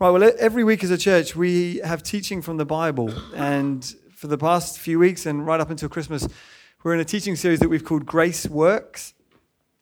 [0.00, 3.12] Right, well, every week as a church, we have teaching from the Bible.
[3.34, 6.28] And for the past few weeks and right up until Christmas,
[6.84, 9.14] we're in a teaching series that we've called Grace Works,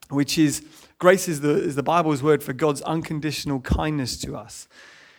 [0.08, 0.64] which is
[0.98, 4.68] grace is the, is the Bible's word for God's unconditional kindness to us.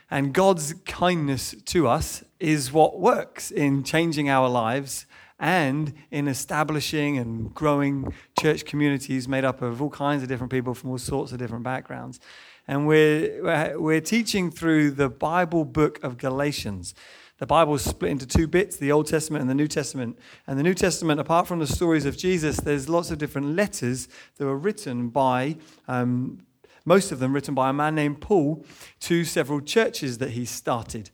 [0.10, 5.06] And God's kindness to us is what works in changing our lives
[5.40, 10.74] and in establishing and growing church communities made up of all kinds of different people
[10.74, 12.20] from all sorts of different backgrounds.
[12.68, 16.94] And we're, we're teaching through the Bible book of Galatians.
[17.38, 20.20] The Bible is split into two bits the Old Testament and the New Testament.
[20.48, 24.10] And the New Testament, apart from the stories of Jesus, there's lots of different letters
[24.36, 25.56] that were written by,
[25.88, 26.40] um,
[26.84, 28.66] most of them written by a man named Paul
[29.02, 31.10] to several churches that he started.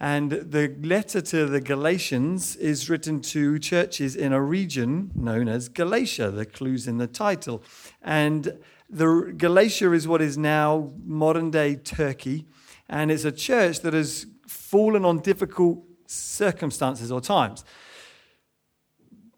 [0.00, 5.68] And the letter to the Galatians is written to churches in a region known as
[5.68, 6.30] Galatia.
[6.30, 7.64] The clue's in the title.
[8.00, 8.58] And
[8.90, 12.46] the Galatia is what is now modern day Turkey,
[12.88, 17.64] and it's a church that has fallen on difficult circumstances or times.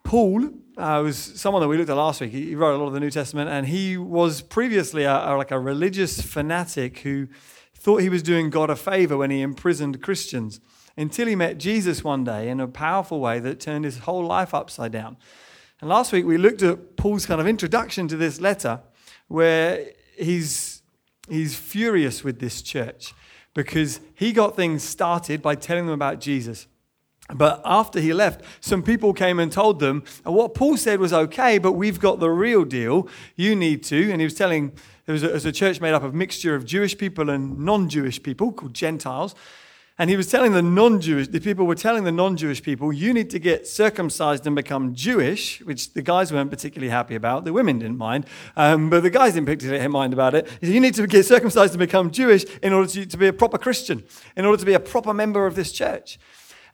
[0.04, 2.32] Paul uh, was someone that we looked at last week.
[2.32, 5.50] He wrote a lot of the New Testament, and he was previously a, a, like
[5.50, 7.28] a religious fanatic who
[7.74, 10.60] thought he was doing God a favor when he imprisoned Christians
[10.96, 14.52] until he met Jesus one day in a powerful way that turned his whole life
[14.52, 15.16] upside down.
[15.80, 18.80] And last week we looked at Paul's kind of introduction to this letter
[19.30, 19.86] where
[20.18, 20.82] he's,
[21.28, 23.14] he's furious with this church
[23.54, 26.66] because he got things started by telling them about Jesus.
[27.32, 31.58] But after he left, some people came and told them, what Paul said was okay,
[31.58, 33.06] but we've got the real deal.
[33.36, 34.10] You need to.
[34.10, 34.72] And he was telling,
[35.06, 37.88] there was a, was a church made up of mixture of Jewish people and non
[37.88, 39.36] Jewish people called Gentiles.
[40.00, 42.90] And he was telling the non Jewish, the people were telling the non Jewish people,
[42.90, 47.44] you need to get circumcised and become Jewish, which the guys weren't particularly happy about.
[47.44, 48.24] The women didn't mind,
[48.56, 50.48] um, but the guys didn't particularly mind about it.
[50.48, 53.32] Said, you need to get circumcised and become Jewish in order to, to be a
[53.34, 54.02] proper Christian,
[54.38, 56.18] in order to be a proper member of this church.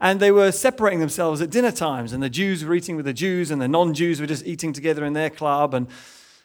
[0.00, 3.12] And they were separating themselves at dinner times, and the Jews were eating with the
[3.12, 5.74] Jews, and the non Jews were just eating together in their club.
[5.74, 5.89] And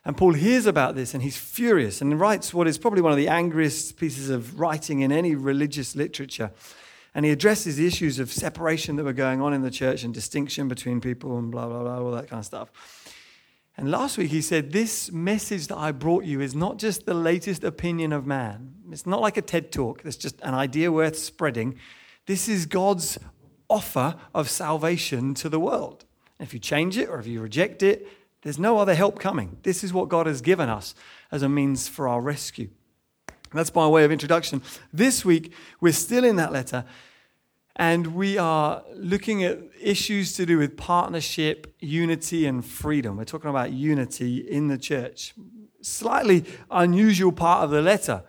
[0.04, 3.18] and Paul hears about this and he's furious and writes what is probably one of
[3.18, 6.52] the angriest pieces of writing in any religious literature.
[7.14, 10.14] And he addresses the issues of separation that were going on in the church and
[10.14, 12.72] distinction between people and blah, blah, blah, all that kind of stuff.
[13.78, 17.14] And last week he said, This message that I brought you is not just the
[17.14, 18.76] latest opinion of man.
[18.92, 21.78] It's not like a TED talk, it's just an idea worth spreading.
[22.26, 23.18] This is God's
[23.70, 26.06] offer of salvation to the world.
[26.40, 28.08] If you change it or if you reject it,
[28.42, 29.58] there's no other help coming.
[29.64, 30.96] This is what God has given us
[31.32, 32.70] as a means for our rescue.
[33.54, 34.62] That's by way of introduction.
[34.94, 36.86] This week, we're still in that letter,
[37.76, 43.18] and we are looking at issues to do with partnership, unity, and freedom.
[43.18, 45.34] We're talking about unity in the church.
[45.82, 48.24] Slightly unusual part of the letter.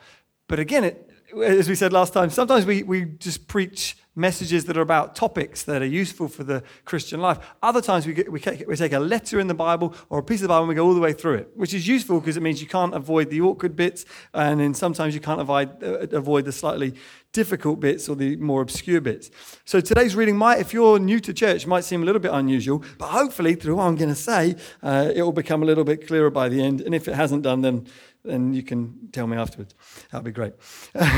[0.48, 4.76] But again, it, as we said last time, sometimes we, we just preach messages that
[4.76, 7.38] are about topics that are useful for the Christian life.
[7.62, 10.22] Other times we, get, we, take, we take a letter in the Bible or a
[10.22, 12.20] piece of the Bible and we go all the way through it, which is useful
[12.20, 15.82] because it means you can't avoid the awkward bits and then sometimes you can't avoid,
[15.82, 16.94] uh, avoid the slightly
[17.32, 19.30] difficult bits or the more obscure bits.
[19.64, 22.84] So today's reading might, if you're new to church, might seem a little bit unusual,
[22.98, 26.06] but hopefully through what I'm going to say, uh, it will become a little bit
[26.06, 26.82] clearer by the end.
[26.82, 27.86] And if it hasn't done, then
[28.24, 29.74] then you can tell me afterwards.
[30.10, 30.54] That'll be great.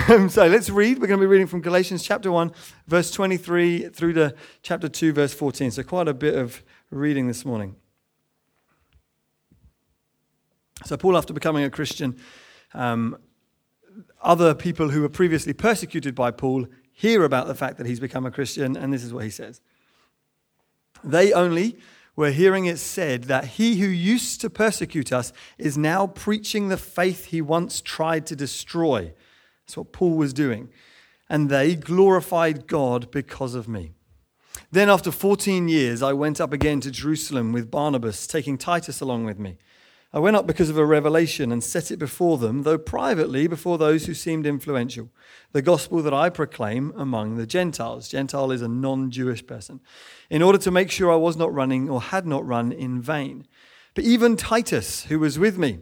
[0.09, 0.98] Um, so let's read.
[0.98, 2.53] We're going to be reading from Galatians chapter 1,
[2.87, 5.70] verse 23 through to chapter 2, verse 14.
[5.70, 7.76] So quite a bit of reading this morning.
[10.84, 12.19] So, Paul, after becoming a Christian,
[12.75, 13.16] um,
[14.21, 18.26] other people who were previously persecuted by Paul hear about the fact that he's become
[18.26, 19.60] a Christian, and this is what he says.
[21.03, 21.78] They only
[22.16, 26.76] we're hearing it said that he who used to persecute us is now preaching the
[26.76, 29.12] faith he once tried to destroy.
[29.66, 30.69] That's what Paul was doing.
[31.28, 33.92] And they glorified God because of me.
[34.70, 39.24] Then, after 14 years, I went up again to Jerusalem with Barnabas, taking Titus along
[39.24, 39.56] with me.
[40.14, 43.78] I went up because of a revelation and set it before them, though privately before
[43.78, 45.10] those who seemed influential,
[45.50, 48.09] the gospel that I proclaim among the Gentiles.
[48.09, 49.80] Gentile is a non Jewish person,
[50.30, 53.48] in order to make sure I was not running or had not run in vain.
[53.94, 55.80] But even Titus, who was with me,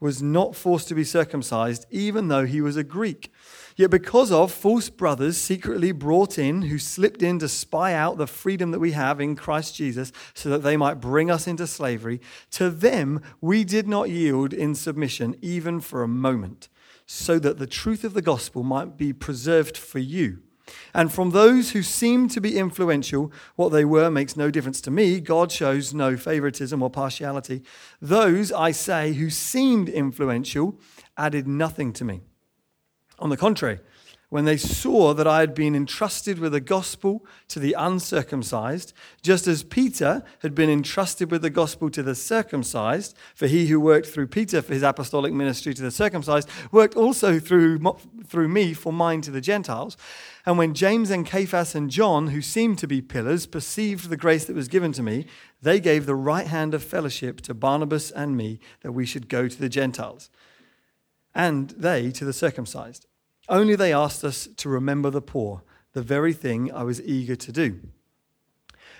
[0.00, 3.32] was not forced to be circumcised, even though he was a Greek
[3.76, 8.26] Yet, because of false brothers secretly brought in, who slipped in to spy out the
[8.26, 12.20] freedom that we have in Christ Jesus, so that they might bring us into slavery,
[12.52, 16.68] to them we did not yield in submission, even for a moment,
[17.06, 20.42] so that the truth of the gospel might be preserved for you.
[20.94, 24.90] And from those who seem to be influential, what they were makes no difference to
[24.90, 25.20] me.
[25.20, 27.62] God shows no favoritism or partiality.
[28.00, 30.78] Those, I say, who seemed influential
[31.16, 32.22] added nothing to me.
[33.22, 33.78] On the contrary,
[34.30, 38.92] when they saw that I had been entrusted with the gospel to the uncircumcised,
[39.22, 43.78] just as Peter had been entrusted with the gospel to the circumcised, for he who
[43.78, 47.78] worked through Peter for his apostolic ministry to the circumcised worked also through,
[48.26, 49.96] through me for mine to the Gentiles.
[50.44, 54.46] And when James and Cephas and John, who seemed to be pillars, perceived the grace
[54.46, 55.26] that was given to me,
[55.60, 59.46] they gave the right hand of fellowship to Barnabas and me that we should go
[59.46, 60.28] to the Gentiles,
[61.34, 63.06] and they to the circumcised.
[63.48, 65.62] Only they asked us to remember the poor,
[65.92, 67.80] the very thing I was eager to do.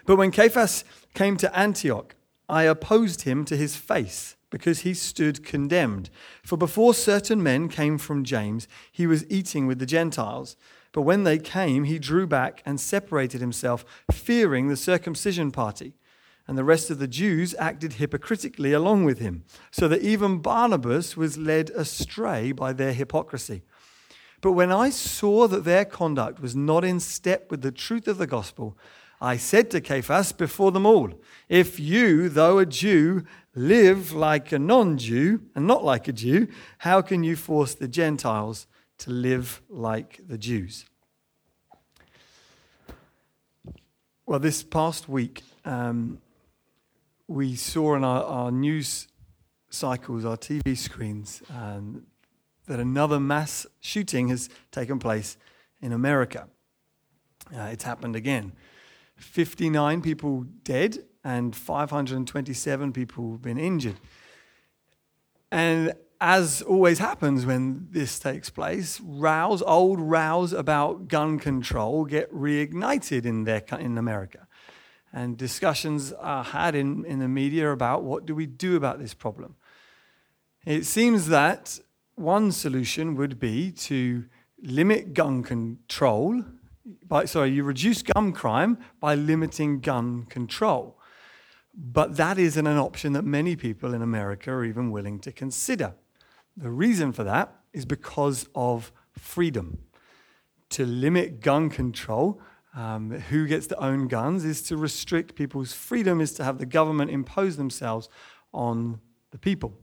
[0.04, 0.84] But when Cephas
[1.14, 2.16] came to Antioch,
[2.48, 6.10] I opposed him to his face because he stood condemned.
[6.44, 10.56] For before certain men came from James, he was eating with the Gentiles.
[10.92, 15.94] But when they came, he drew back and separated himself, fearing the circumcision party.
[16.46, 21.16] And the rest of the Jews acted hypocritically along with him, so that even Barnabas
[21.16, 23.62] was led astray by their hypocrisy.
[24.42, 28.18] But when I saw that their conduct was not in step with the truth of
[28.18, 28.76] the gospel,
[29.20, 31.12] I said to Cephas before them all,
[31.48, 33.24] If you, though a Jew,
[33.54, 36.48] live like a non Jew and not like a Jew,
[36.78, 38.66] how can you force the Gentiles
[38.98, 40.86] to live like the Jews?
[44.26, 46.20] Well, this past week, um,
[47.28, 49.06] we saw in our, our, news
[49.70, 52.06] cycles, our TV screens, um,
[52.66, 55.36] that another mass shooting has taken place
[55.80, 56.48] in America.
[57.54, 58.52] Uh, it's happened again.
[59.16, 63.96] 59 people dead and 527 people have been injured.
[65.50, 72.32] And as always happens when this takes place, rows, old rows about gun control get
[72.32, 74.46] reignited in, their, in America.
[75.12, 79.14] And discussions are had in, in the media about what do we do about this
[79.14, 79.56] problem.
[80.64, 81.80] It seems that
[82.22, 84.24] one solution would be to
[84.62, 86.44] limit gun control.
[87.06, 90.98] By, sorry, you reduce gun crime by limiting gun control.
[91.74, 95.94] But that isn't an option that many people in America are even willing to consider.
[96.56, 99.78] The reason for that is because of freedom.
[100.70, 102.40] To limit gun control,
[102.74, 106.66] um, who gets to own guns, is to restrict people's freedom, is to have the
[106.66, 108.08] government impose themselves
[108.52, 109.76] on the people.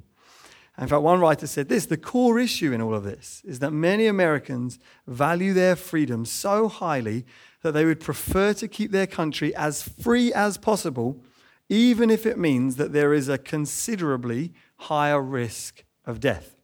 [0.80, 3.72] In fact, one writer said this the core issue in all of this is that
[3.72, 7.26] many Americans value their freedom so highly
[7.62, 11.22] that they would prefer to keep their country as free as possible,
[11.68, 16.56] even if it means that there is a considerably higher risk of death.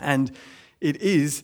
[0.00, 0.30] And
[0.80, 1.42] it is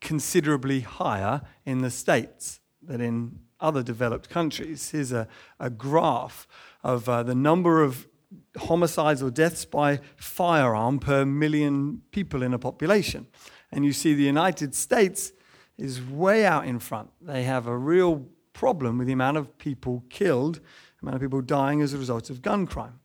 [0.00, 4.90] considerably higher in the States than in other developed countries.
[4.90, 5.28] Here's a,
[5.60, 6.46] a graph
[6.82, 8.06] of uh, the number of
[8.56, 13.26] homicides or deaths by firearm per million people in a population.
[13.72, 15.32] And you see the United States
[15.76, 17.10] is way out in front.
[17.20, 21.40] They have a real problem with the amount of people killed, the amount of people
[21.40, 23.00] dying as a result of gun crime.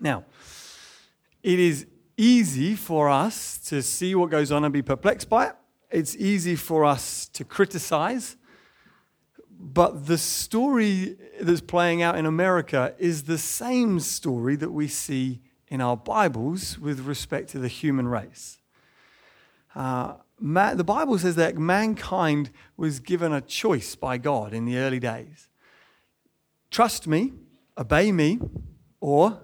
[0.00, 0.24] Now,
[1.42, 1.86] it is
[2.16, 5.56] easy for us to see what goes on and be perplexed by it.
[5.90, 8.36] It's easy for us to criticize
[9.62, 15.40] but the story that's playing out in America is the same story that we see
[15.68, 18.58] in our Bibles with respect to the human race.
[19.74, 24.98] Uh, the Bible says that mankind was given a choice by God in the early
[24.98, 25.48] days
[26.72, 27.32] trust me,
[27.78, 28.40] obey me,
[28.98, 29.38] or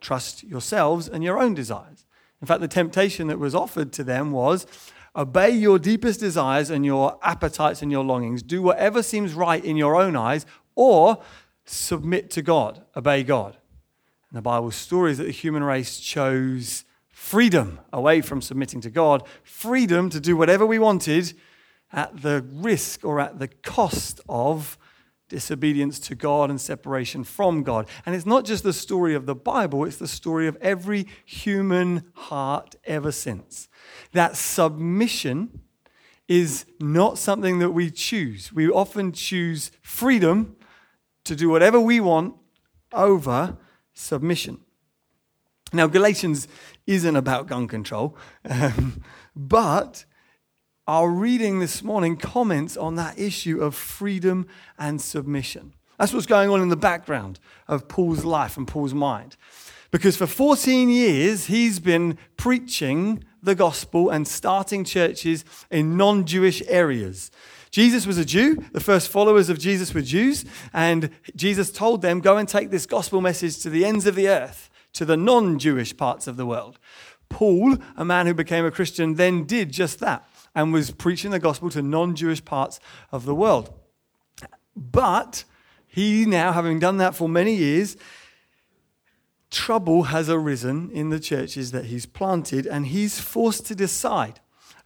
[0.00, 2.06] trust yourselves and your own desires.
[2.40, 4.66] In fact, the temptation that was offered to them was
[5.14, 8.42] Obey your deepest desires and your appetites and your longings.
[8.42, 11.18] Do whatever seems right in your own eyes, or
[11.64, 13.56] submit to God, obey God.
[14.30, 18.90] And the Bible story is that the human race chose freedom away from submitting to
[18.90, 21.34] God, freedom to do whatever we wanted
[21.92, 24.78] at the risk or at the cost of
[25.32, 27.88] disobedience to God and separation from God.
[28.04, 32.04] And it's not just the story of the Bible, it's the story of every human
[32.12, 33.68] heart ever since
[34.12, 35.60] that submission
[36.28, 38.52] is not something that we choose.
[38.52, 40.56] We often choose freedom
[41.24, 42.34] to do whatever we want
[42.92, 43.56] over
[43.94, 44.60] submission.
[45.72, 46.46] Now, Galatians
[46.86, 48.16] isn't about gun control,
[48.48, 49.02] um,
[49.36, 50.04] but
[50.88, 54.48] our reading this morning comments on that issue of freedom
[54.78, 55.74] and submission.
[55.98, 59.36] That's what's going on in the background of Paul's life and Paul's mind.
[59.92, 66.62] Because for 14 years, he's been preaching the gospel and starting churches in non Jewish
[66.66, 67.30] areas.
[67.70, 68.64] Jesus was a Jew.
[68.72, 70.44] The first followers of Jesus were Jews.
[70.72, 74.28] And Jesus told them, Go and take this gospel message to the ends of the
[74.28, 76.78] earth, to the non Jewish parts of the world.
[77.28, 80.26] Paul, a man who became a Christian, then did just that.
[80.54, 82.80] And was preaching the gospel to non Jewish parts
[83.10, 83.72] of the world.
[84.76, 85.44] But
[85.86, 87.96] he now, having done that for many years,
[89.50, 94.40] trouble has arisen in the churches that he's planted, and he's forced to decide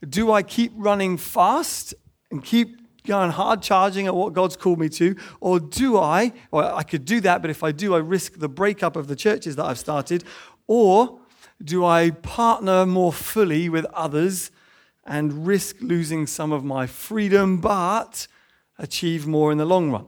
[0.07, 1.95] do I keep running fast
[2.31, 5.17] and keep going hard charging at what God's called me to?
[5.41, 8.49] Or do I, well, I could do that, but if I do, I risk the
[8.49, 10.25] breakup of the churches that I've started.
[10.67, 11.21] Or
[11.63, 14.51] do I partner more fully with others
[15.07, 18.27] and risk losing some of my freedom, but
[18.79, 20.07] achieve more in the long run?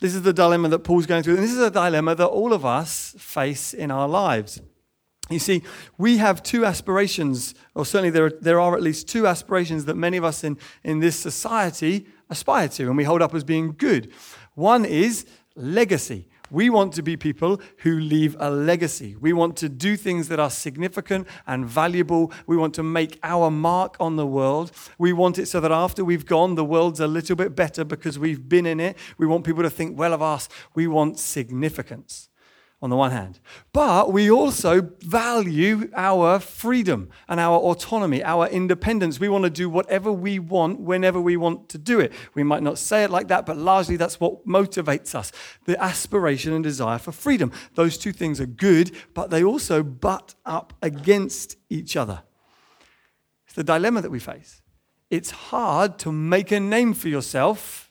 [0.00, 2.52] This is the dilemma that Paul's going through, and this is a dilemma that all
[2.52, 4.60] of us face in our lives.
[5.30, 5.62] You see,
[5.96, 9.94] we have two aspirations, or certainly there are, there are at least two aspirations that
[9.94, 13.74] many of us in, in this society aspire to, and we hold up as being
[13.78, 14.12] good.
[14.54, 15.24] One is
[15.56, 16.28] legacy.
[16.54, 19.16] We want to be people who leave a legacy.
[19.20, 22.30] We want to do things that are significant and valuable.
[22.46, 24.70] We want to make our mark on the world.
[24.96, 28.20] We want it so that after we've gone, the world's a little bit better because
[28.20, 28.96] we've been in it.
[29.18, 30.48] We want people to think well of us.
[30.76, 32.28] We want significance
[32.84, 33.40] on the one hand.
[33.72, 39.18] But we also value our freedom and our autonomy, our independence.
[39.18, 42.12] We want to do whatever we want whenever we want to do it.
[42.34, 45.32] We might not say it like that, but largely that's what motivates us
[45.64, 47.52] the aspiration and desire for freedom.
[47.74, 52.22] Those two things are good, but they also butt up against each other.
[53.46, 54.60] It's the dilemma that we face.
[55.08, 57.90] It's hard to make a name for yourself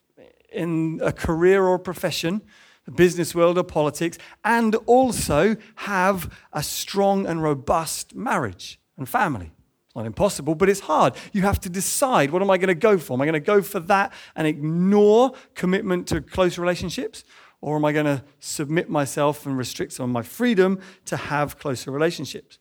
[0.51, 2.43] in a career or profession
[2.85, 9.51] the business world or politics, and also have a strong and robust marriage and family.
[9.85, 11.13] It's not impossible, but it's hard.
[11.33, 13.13] You have to decide what am I going to go for?
[13.13, 17.23] Am I going to go for that and ignore commitment to close relationships?
[17.61, 21.57] Or am I going to submit myself and restrict some of my freedom to have
[21.57, 22.59] closer relationships?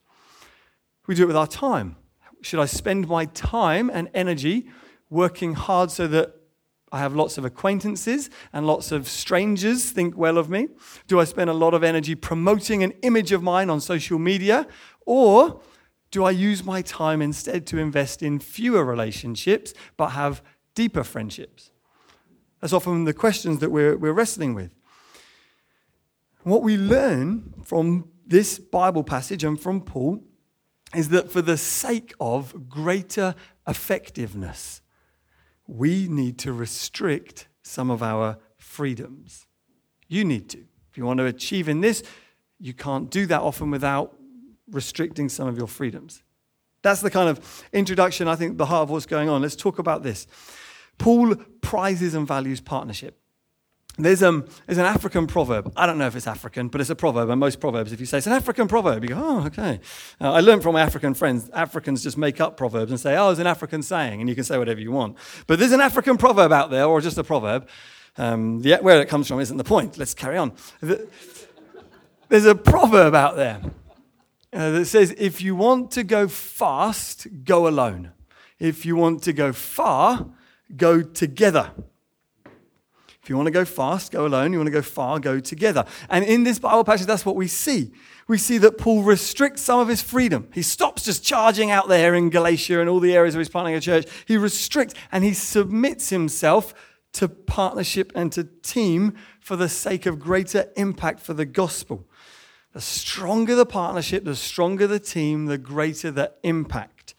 [1.09, 1.97] We do it with our time.
[2.43, 4.69] Should I spend my time and energy
[5.11, 6.37] working hard so that
[6.93, 10.69] I have lots of acquaintances and lots of strangers think well of me?
[11.09, 14.67] Do I spend a lot of energy promoting an image of mine on social media?
[15.07, 15.63] Or
[16.11, 20.43] do I use my time instead to invest in fewer relationships but have
[20.75, 21.71] deeper friendships?
[22.61, 24.71] That's often the questions that we're, we're wrestling with.
[26.43, 30.23] What we learn from this Bible passage and from Paul
[30.95, 33.35] is that for the sake of greater
[33.67, 34.82] effectiveness,
[35.67, 39.47] we need to restrict some of our freedoms.
[40.09, 40.59] You need to.
[40.59, 42.03] If you want to achieve in this,
[42.59, 44.17] you can't do that often without
[44.71, 46.23] restricting some of your freedoms.
[46.83, 49.43] That's the kind of introduction, I think, the heart of what's going on.
[49.43, 50.27] Let's talk about this.
[50.99, 53.19] Paul prizes and values partnership.
[53.99, 55.71] There's, um, there's an African proverb.
[55.77, 57.29] I don't know if it's African, but it's a proverb.
[57.29, 59.81] And most proverbs, if you say it's an African proverb, you go, oh, okay.
[60.19, 63.31] Uh, I learned from my African friends, Africans just make up proverbs and say, oh,
[63.31, 65.19] it's an African saying, and you can say whatever you want.
[65.47, 67.69] But there's an African proverb out there, or just a proverb.
[68.17, 69.99] Um, the, where it comes from isn't the point.
[69.99, 70.53] Let's carry on.
[70.81, 73.61] There's a proverb out there
[74.55, 78.13] uh, that says, if you want to go fast, go alone.
[78.59, 80.29] If you want to go far,
[80.75, 81.73] go together.
[83.23, 84.53] If you want to go fast, go alone.
[84.53, 85.85] You want to go far, go together.
[86.11, 87.93] And in this Bible passage, that's what we see.
[88.27, 90.49] We see that Paul restricts some of his freedom.
[90.53, 93.77] He stops just charging out there in Galatia and all the areas where he's planting
[93.77, 94.07] a church.
[94.27, 96.75] He restricts and he submits himself
[97.13, 102.09] to partnership and to team for the sake of greater impact for the gospel.
[102.73, 107.15] The stronger the partnership, the stronger the team, the greater the impact.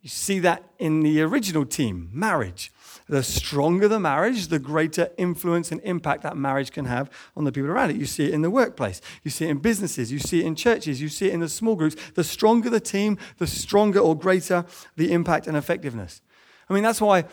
[0.00, 2.72] You see that in the original team, marriage
[3.08, 7.52] the stronger the marriage, the greater influence and impact that marriage can have on the
[7.52, 7.96] people around it.
[7.96, 10.54] You see it in the workplace, you see it in businesses, you see it in
[10.54, 11.96] churches, you see it in the small groups.
[12.14, 14.64] The stronger the team, the stronger or greater
[14.96, 16.22] the impact and effectiveness.
[16.68, 17.24] I mean, that's why,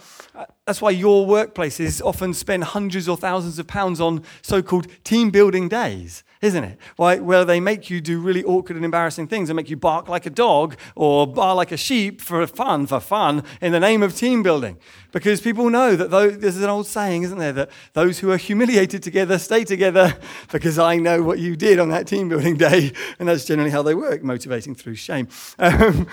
[0.65, 5.29] that's why your workplaces often spend hundreds or thousands of pounds on so called team
[5.29, 6.79] building days isn't it?
[6.97, 10.25] Where they make you do really awkward and embarrassing things and make you bark like
[10.25, 14.15] a dog or bar like a sheep for fun, for fun, in the name of
[14.15, 14.77] team building.
[15.11, 18.37] Because people know that those, there's an old saying, isn't there, that those who are
[18.37, 20.17] humiliated together stay together
[20.51, 22.91] because I know what you did on that team building day.
[23.19, 25.27] And that's generally how they work, motivating through shame.
[25.59, 26.07] Um,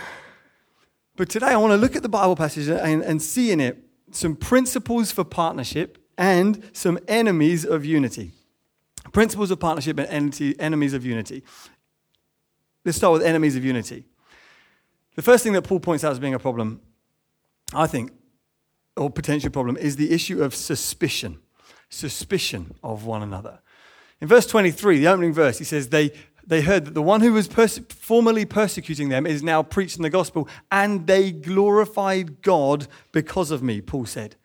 [1.16, 3.78] but today I want to look at the Bible passage and, and see in it
[4.12, 8.32] some principles for partnership and some enemies of unity.
[9.12, 11.42] Principles of partnership and enemies of unity.
[12.84, 14.06] Let's start with enemies of unity.
[15.14, 16.80] The first thing that Paul points out as being a problem,
[17.74, 18.12] I think,
[18.96, 21.38] or potential problem, is the issue of suspicion.
[21.90, 23.60] Suspicion of one another.
[24.20, 26.12] In verse 23, the opening verse, he says, they,
[26.46, 30.10] they heard that the one who was perse- formerly persecuting them is now preaching the
[30.10, 34.36] gospel, and they glorified God because of me, Paul said.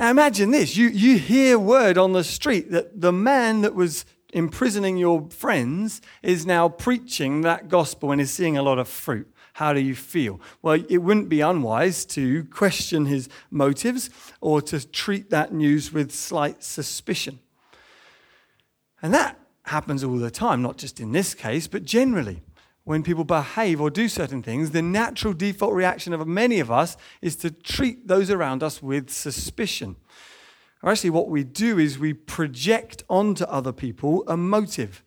[0.00, 4.06] Now imagine this you, you hear word on the street that the man that was
[4.32, 9.30] imprisoning your friends is now preaching that gospel and is seeing a lot of fruit.
[9.52, 10.40] How do you feel?
[10.62, 14.08] Well, it wouldn't be unwise to question his motives
[14.40, 17.38] or to treat that news with slight suspicion.
[19.02, 22.40] And that happens all the time, not just in this case, but generally.
[22.84, 26.96] When people behave or do certain things, the natural default reaction of many of us
[27.20, 29.96] is to treat those around us with suspicion.
[30.82, 35.04] Or actually, what we do is we project onto other people a motive.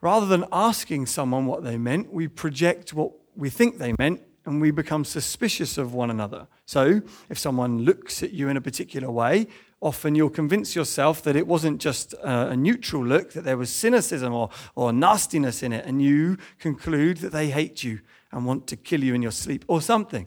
[0.00, 4.60] Rather than asking someone what they meant, we project what we think they meant and
[4.60, 6.46] we become suspicious of one another.
[6.64, 9.48] So, if someone looks at you in a particular way,
[9.80, 14.32] often you'll convince yourself that it wasn't just a, neutral look, that there was cynicism
[14.32, 18.00] or, or nastiness in it, and you conclude that they hate you
[18.32, 20.26] and want to kill you in your sleep or something.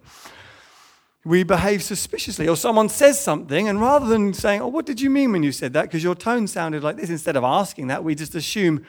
[1.24, 5.10] We behave suspiciously, or someone says something, and rather than saying, Oh, what did you
[5.10, 5.84] mean when you said that?
[5.84, 8.86] Because your tone sounded like this, instead of asking that, we just assume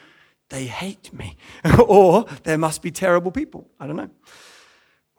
[0.49, 1.37] they hate me,
[1.87, 3.69] or there must be terrible people.
[3.79, 4.09] I don't know.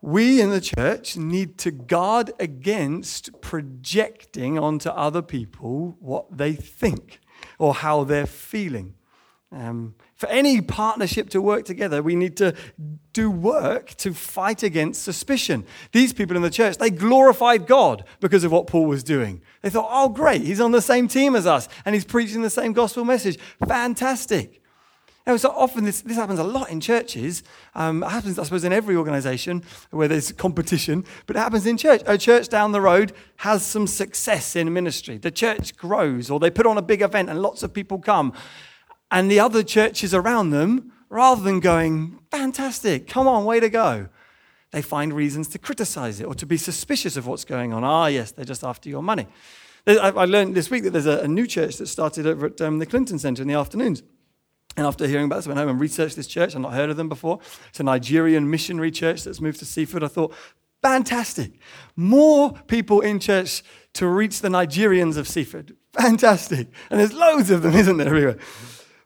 [0.04, 7.20] We in the church need to guard against projecting onto other people what they think
[7.58, 8.96] or how they're feeling.
[9.50, 12.54] Um, for any partnership to work together, we need to
[13.14, 15.64] do work to fight against suspicion.
[15.92, 19.40] These people in the church, they glorified God because of what Paul was doing.
[19.62, 22.50] They thought, oh, great, he's on the same team as us and he's preaching the
[22.50, 23.38] same gospel message.
[23.66, 24.60] Fantastic.
[25.26, 27.42] Now, so often this, this happens a lot in churches.
[27.74, 31.78] Um, it happens, I suppose, in every organization where there's competition, but it happens in
[31.78, 32.02] church.
[32.04, 35.16] A church down the road has some success in ministry.
[35.16, 38.34] The church grows, or they put on a big event and lots of people come.
[39.10, 44.08] And the other churches around them, rather than going, fantastic, come on, way to go,
[44.72, 47.82] they find reasons to criticize it or to be suspicious of what's going on.
[47.82, 49.26] Ah, yes, they're just after your money.
[49.86, 52.86] I learned this week that there's a new church that started over at um, the
[52.86, 54.02] Clinton Center in the afternoons.
[54.76, 56.54] And after hearing about this, I went home and researched this church.
[56.54, 57.38] I'd not heard of them before.
[57.68, 60.02] It's a Nigerian missionary church that's moved to Seaford.
[60.02, 60.34] I thought,
[60.82, 61.52] fantastic.
[61.96, 63.62] More people in church
[63.94, 65.76] to reach the Nigerians of Seaford.
[65.92, 66.68] Fantastic.
[66.90, 68.38] And there's loads of them, isn't there, everywhere?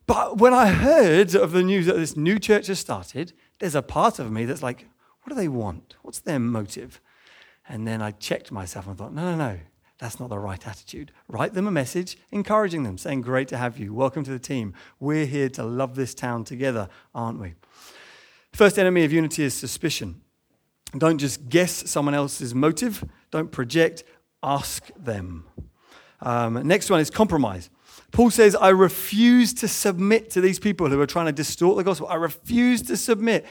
[0.06, 3.82] But when I heard of the news that this new church has started, there's a
[3.82, 4.86] part of me that's like,
[5.22, 5.96] what do they want?
[6.00, 7.00] What's their motive?
[7.68, 9.58] And then I checked myself and thought, no, no, no.
[9.98, 11.10] That's not the right attitude.
[11.26, 13.92] Write them a message encouraging them, saying, Great to have you.
[13.92, 14.74] Welcome to the team.
[15.00, 17.54] We're here to love this town together, aren't we?
[18.52, 20.20] First enemy of unity is suspicion.
[20.96, 24.04] Don't just guess someone else's motive, don't project,
[24.42, 25.44] ask them.
[26.20, 27.68] Um, next one is compromise.
[28.10, 31.84] Paul says, I refuse to submit to these people who are trying to distort the
[31.84, 32.06] gospel.
[32.08, 33.44] I refuse to submit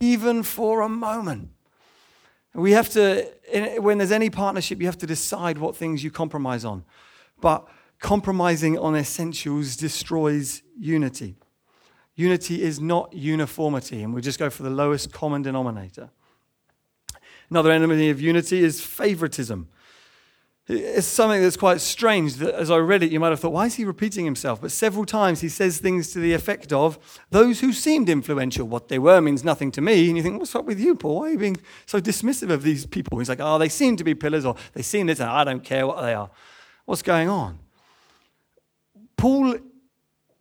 [0.00, 1.50] even for a moment.
[2.54, 3.26] We have to,
[3.78, 6.84] when there's any partnership, you have to decide what things you compromise on.
[7.40, 7.66] But
[7.98, 11.36] compromising on essentials destroys unity.
[12.14, 16.10] Unity is not uniformity, and we just go for the lowest common denominator.
[17.48, 19.68] Another enemy of unity is favoritism.
[20.68, 23.66] It's something that's quite strange that as I read it, you might have thought, why
[23.66, 24.60] is he repeating himself?
[24.60, 28.86] But several times he says things to the effect of, those who seemed influential, what
[28.88, 30.06] they were means nothing to me.
[30.06, 31.20] And you think, what's up with you, Paul?
[31.20, 33.18] Why are you being so dismissive of these people?
[33.18, 35.64] He's like, oh, they seem to be pillars, or they seem this, and I don't
[35.64, 36.30] care what they are.
[36.84, 37.58] What's going on?
[39.16, 39.58] Paul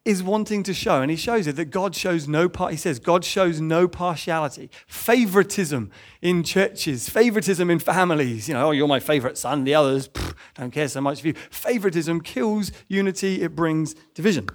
[0.03, 2.71] is wanting to show, and he shows it, that God shows no part.
[2.71, 8.47] He says God shows no partiality, favoritism in churches, favoritism in families.
[8.47, 9.63] You know, oh, you're my favorite son.
[9.63, 11.33] The others pff, don't care so much for you.
[11.51, 13.43] Favoritism kills unity.
[13.43, 14.49] It brings division.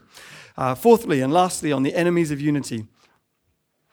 [0.57, 2.87] Uh, fourthly and lastly, on the enemies of unity,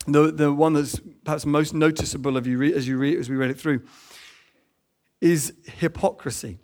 [0.08, 3.36] the, the one that's perhaps most noticeable of you re- as you read as we
[3.36, 3.84] read it through
[5.22, 6.58] is hypocrisy.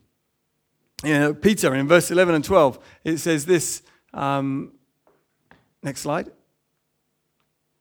[1.03, 3.83] You know, Peter in verse 11 and 12, it says this.
[4.13, 4.73] Um,
[5.83, 6.31] Next slide.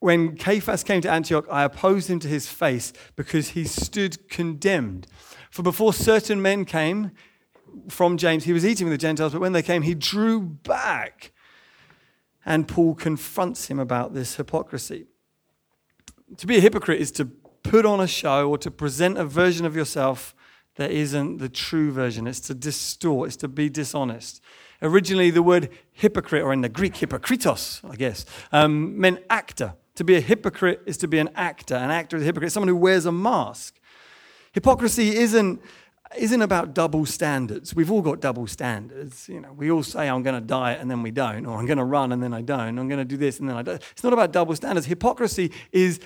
[0.01, 5.09] When Cephas came to Antioch, I opposed him to his face because he stood condemned.
[5.51, 7.11] For before certain men came
[7.89, 11.33] from James, he was eating with the Gentiles, but when they came, he drew back.
[12.47, 15.07] And Paul confronts him about this hypocrisy.
[16.37, 19.67] To be a hypocrite is to put on a show or to present a version
[19.67, 20.35] of yourself
[20.77, 22.27] that isn't the true version.
[22.27, 24.41] It's to distort, it's to be dishonest.
[24.81, 29.75] Originally, the word hypocrite, or in the Greek, hypokritos, I guess, um, meant actor.
[29.97, 31.75] To be a hypocrite is to be an actor.
[31.75, 33.81] An actor is a hypocrite, someone who wears a mask.
[34.53, 35.61] Hypocrisy isn't
[36.17, 37.75] isn't about double standards.
[37.75, 39.29] We've all got double standards.
[39.29, 41.67] You know, we all say I'm going to diet and then we don't, or I'm
[41.67, 43.63] going to run and then I don't, I'm going to do this and then I
[43.63, 43.83] don't.
[43.93, 44.87] It's not about double standards.
[44.87, 46.01] Hypocrisy is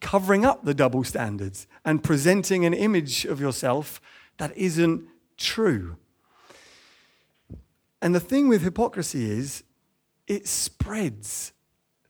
[0.00, 4.00] covering up the double standards and presenting an image of yourself
[4.38, 5.96] that isn't true.
[8.02, 9.62] And the thing with hypocrisy is
[10.26, 11.52] it spreads.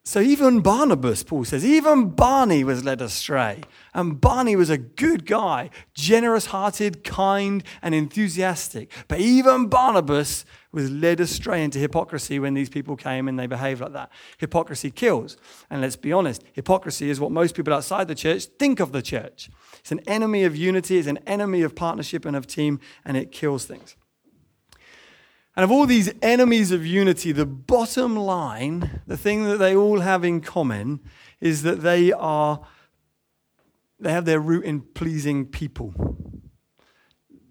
[0.04, 3.60] So even Barnabas, Paul says, even Barney was led astray.
[3.94, 8.90] And Barney was a good guy, generous hearted, kind, and enthusiastic.
[9.06, 13.80] But even Barnabas was led astray into hypocrisy when these people came and they behaved
[13.80, 14.10] like that.
[14.38, 15.36] Hypocrisy kills.
[15.70, 19.02] And let's be honest, hypocrisy is what most people outside the church think of the
[19.02, 19.50] church.
[19.78, 23.30] It's an enemy of unity, it's an enemy of partnership and of team, and it
[23.30, 23.94] kills things.
[25.54, 30.00] And of all these enemies of unity, the bottom line, the thing that they all
[30.00, 31.00] have in common,
[31.40, 32.60] is that they are
[34.00, 35.94] they have their root in pleasing people.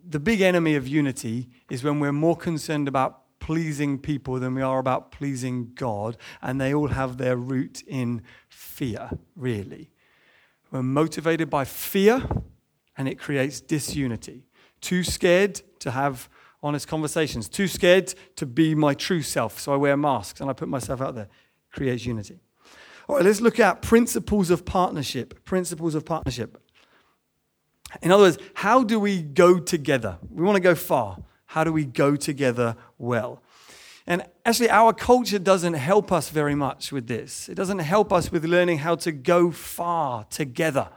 [0.06, 4.62] The big enemy of unity is when we're more concerned about pleasing people than we
[4.62, 9.92] are about pleasing God, and they all have their root in fear, really.
[10.72, 12.28] We're motivated by fear,
[12.98, 14.44] and it creates disunity.
[14.82, 16.30] Too scared to have
[16.64, 17.50] honest conversations.
[17.50, 21.02] Too scared to be my true self, so I wear masks and I put myself
[21.02, 21.28] out there.
[21.72, 22.40] Creates unity.
[23.08, 25.44] All right, let's look at principles of partnership.
[25.44, 26.62] Principles of partnership.
[28.02, 30.18] In other words, how do we go together?
[30.30, 31.18] We want to go far.
[31.48, 33.42] How do we go together well?
[34.08, 37.50] And actually, our culture doesn't help us very much with this.
[37.50, 40.90] It doesn't help us with learning how to go far together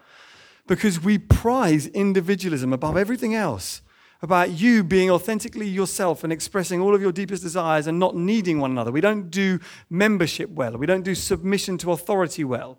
[0.67, 3.83] because we prize individualism above everything else
[4.25, 8.59] about you being authentically yourself and expressing all of your deepest desires and not needing
[8.59, 8.91] one another.
[8.91, 9.61] We don't do
[9.91, 10.77] membership well.
[10.79, 12.79] We don't do submission to authority well.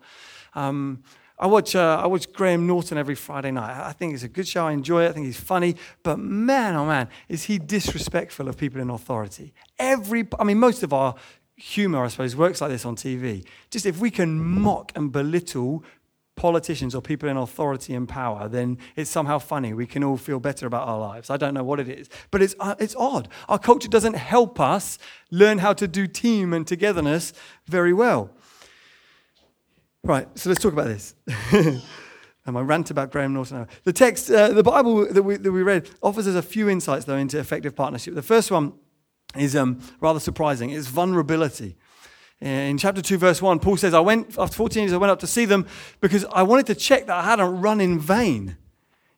[0.54, 1.04] Um,
[1.38, 3.80] I watch, uh, I watch Graham Norton every Friday night.
[3.80, 4.66] I think it's a good show.
[4.66, 5.10] I enjoy it.
[5.10, 5.76] I think he's funny.
[6.02, 9.54] But man, oh man, is he disrespectful of people in authority.
[9.78, 11.14] Every, I mean, most of our
[11.54, 13.44] humor, I suppose, works like this on TV.
[13.70, 15.84] Just if we can mock and belittle
[16.36, 19.72] politicians or people in authority and power, then it's somehow funny.
[19.72, 21.30] We can all feel better about our lives.
[21.30, 23.28] I don't know what it is, but it's, uh, it's odd.
[23.48, 24.98] Our culture doesn't help us
[25.30, 27.32] learn how to do team and togetherness
[27.66, 28.30] very well.
[30.04, 31.16] Right, so let's talk about this.
[31.52, 31.82] and
[32.46, 33.66] my rant about Graham Norton.
[33.82, 37.06] The text, uh, the Bible that we, that we read, offers us a few insights,
[37.06, 38.14] though, into effective partnership.
[38.14, 38.74] The first one
[39.36, 41.76] is um, rather surprising it's vulnerability.
[42.40, 45.20] In chapter 2, verse 1, Paul says, I went, after 14 years, I went up
[45.20, 45.66] to see them
[46.00, 48.56] because I wanted to check that I hadn't run in vain.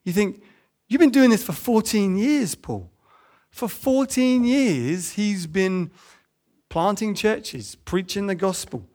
[0.05, 0.41] You think,
[0.87, 2.89] you've been doing this for 14 years, Paul.
[3.51, 5.91] For 14 years, he's been
[6.69, 8.87] planting churches, preaching the gospel,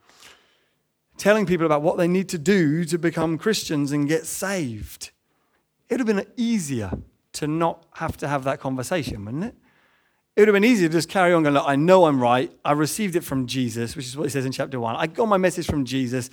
[1.19, 5.11] telling people about what they need to do to become Christians and get saved.
[5.91, 6.93] It would have been easier
[7.35, 9.55] to not have to have that conversation, wouldn't it?
[10.37, 12.51] It would have been easier to just carry on going, Look, I know I'm right.
[12.65, 14.97] I received it from Jesus, which is what he says in chapter one.
[14.97, 16.29] I got my message from Jesus.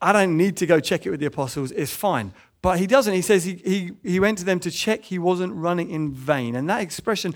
[0.00, 1.70] I don't need to go check it with the apostles.
[1.72, 2.32] It's fine.
[2.62, 3.12] But he doesn't.
[3.12, 6.56] He says he, he, he went to them to check he wasn't running in vain.
[6.56, 7.34] And that expression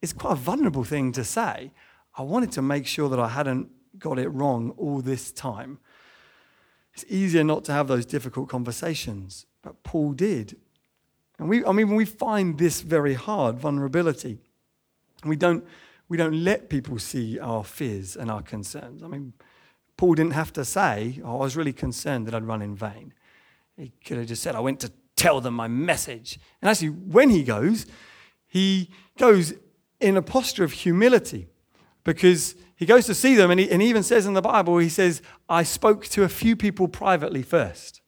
[0.00, 1.72] is quite a vulnerable thing to say.
[2.16, 5.78] I wanted to make sure that I hadn't got it wrong all this time.
[6.94, 10.56] It's easier not to have those difficult conversations, but Paul did.
[11.38, 14.38] And we, I mean, we find this very hard vulnerability.
[15.24, 15.64] We don't,
[16.08, 19.02] we don't let people see our fears and our concerns.
[19.02, 19.32] I mean,
[19.96, 23.14] Paul didn't have to say, oh, I was really concerned that I'd run in vain.
[23.76, 26.38] He could have just said, I went to tell them my message.
[26.60, 27.86] And actually, when he goes,
[28.46, 29.54] he goes
[30.00, 31.48] in a posture of humility
[32.02, 34.78] because he goes to see them and he, and he even says in the Bible,
[34.78, 38.00] he says, I spoke to a few people privately first.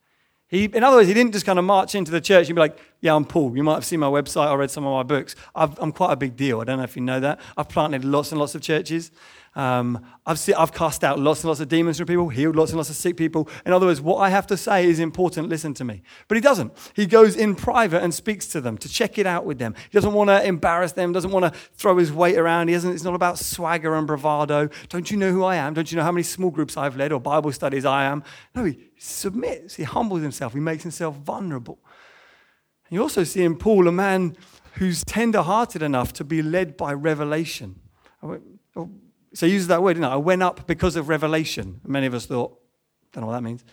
[0.48, 2.60] He, in other words, he didn't just kind of march into the church and be
[2.60, 3.56] like, Yeah, I'm Paul.
[3.56, 5.34] You might have seen my website or read some of my books.
[5.54, 6.60] i am quite a big deal.
[6.60, 7.40] I don't know if you know that.
[7.56, 9.10] I've planted lots and lots of churches.
[9.56, 12.72] Um, I've, see, I've cast out lots and lots of demons from people, healed lots
[12.72, 13.48] and lots of sick people.
[13.64, 15.48] In other words, what I have to say is important.
[15.48, 16.02] Listen to me.
[16.28, 16.72] But he doesn't.
[16.94, 19.74] He goes in private and speaks to them to check it out with them.
[19.90, 22.68] He doesn't want to embarrass them, doesn't want to throw his weight around.
[22.68, 24.68] He doesn't, it's not about swagger and bravado.
[24.90, 25.72] Don't you know who I am?
[25.72, 28.22] Don't you know how many small groups I've led or Bible studies I am?
[28.54, 29.74] No, he submits.
[29.76, 30.52] He humbles himself.
[30.52, 31.78] He makes himself vulnerable.
[32.90, 34.36] You also see in Paul a man
[34.74, 37.80] who's tender hearted enough to be led by revelation.
[38.22, 38.40] Oh,
[39.34, 40.14] so he uses that word, didn't I?
[40.14, 41.80] I went up because of revelation.
[41.84, 42.58] Many of us thought,
[43.12, 43.64] don't know what that means.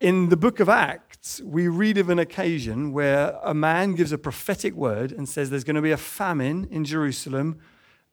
[0.00, 4.18] In the book of Acts, we read of an occasion where a man gives a
[4.18, 7.58] prophetic word and says there's going to be a famine in Jerusalem.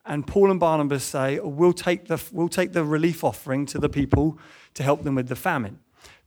[0.05, 3.89] And Paul and Barnabas say, we'll take, the, we'll take the relief offering to the
[3.89, 4.39] people
[4.75, 5.79] to help them with the famine.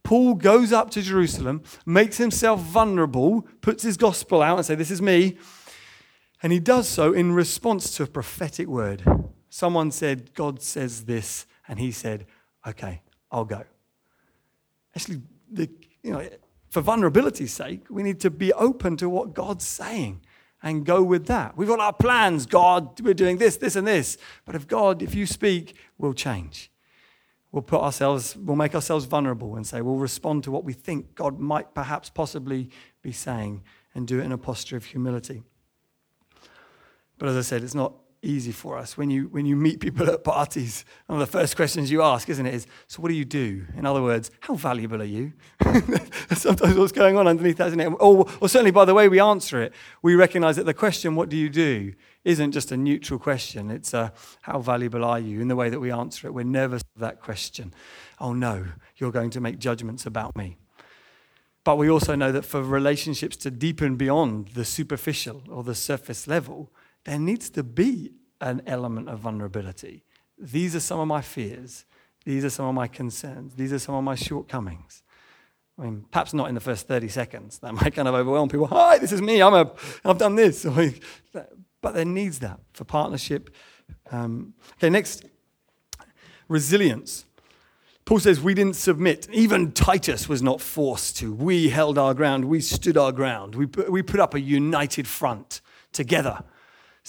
[0.03, 4.91] Paul goes up to Jerusalem, makes himself vulnerable, puts his gospel out and say, This
[4.91, 5.37] is me.
[6.43, 9.03] And he does so in response to a prophetic word.
[9.51, 12.27] Someone said, God says this, and he said,
[12.67, 13.65] Okay, I'll go.
[14.97, 15.69] Actually, the,
[16.03, 16.29] you know,
[16.71, 20.21] for vulnerability's sake, we need to be open to what God's saying
[20.63, 21.57] and go with that.
[21.57, 24.19] We've got our plans, God, we're doing this, this, and this.
[24.45, 26.71] But if God, if you speak, we'll change.
[27.51, 31.15] We'll put ourselves, we'll make ourselves vulnerable and say, we'll respond to what we think
[31.15, 32.71] God might perhaps possibly
[33.03, 33.63] be saying
[33.95, 35.43] and do it in a posture of humility.
[37.17, 38.97] But as I said, it's not easy for us.
[38.97, 42.29] When you, when you meet people at parties, one of the first questions you ask,
[42.29, 43.67] isn't it, is, so what do you do?
[43.77, 45.33] In other words, how valuable are you?
[46.33, 47.87] Sometimes what's going on underneath that, isn't it?
[48.01, 51.29] Or, or certainly by the way we answer it, we recognize that the question, what
[51.29, 53.71] do you do, isn't just a neutral question.
[53.71, 55.41] It's a, how valuable are you?
[55.41, 57.73] In the way that we answer it, we're nervous of that question.
[58.21, 60.59] Oh no, you're going to make judgments about me.
[61.65, 66.27] But we also know that for relationships to deepen beyond the superficial or the surface
[66.27, 66.73] level,
[67.09, 70.05] there needs to be an element of vulnerability.
[70.39, 71.87] These are some of my fears.
[72.25, 73.55] These are some of my concerns.
[73.55, 75.03] These are some of my shortcomings.
[75.79, 77.61] I mean, perhaps not in the first 30 seconds.
[77.61, 78.67] That might kind of overwhelm people.
[78.67, 79.41] Hi, this is me.
[79.41, 79.73] I'm a,
[80.05, 80.67] I've done this.
[81.81, 83.55] But there needs that for partnership.
[84.11, 85.25] Um, okay, next
[86.49, 87.25] resilience.
[88.05, 89.29] Paul says, We didn't submit.
[89.33, 91.33] Even Titus was not forced to.
[91.33, 92.47] We held our ground.
[92.47, 93.55] We stood our ground.
[93.55, 95.61] We put, we put up a united front
[95.93, 96.43] together.